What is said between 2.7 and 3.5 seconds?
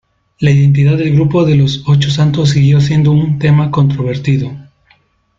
siendo un